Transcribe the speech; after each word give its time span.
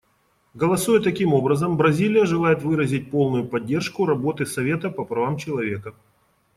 Голосуя 0.55 0.99
таким 0.99 1.31
образом, 1.35 1.77
Бразилия 1.77 2.25
желает 2.25 2.63
выразить 2.63 3.11
полную 3.11 3.47
поддержку 3.47 4.07
работы 4.07 4.47
Совета 4.47 4.89
по 4.89 5.05
правам 5.05 5.37
человека. 5.37 5.93